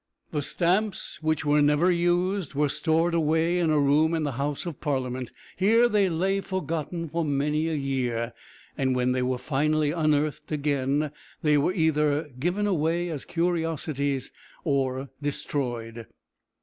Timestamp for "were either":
11.55-12.31